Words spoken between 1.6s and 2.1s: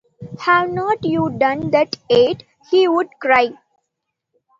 that